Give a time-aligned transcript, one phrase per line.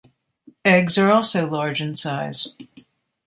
[0.65, 2.57] Eggs are also large in size.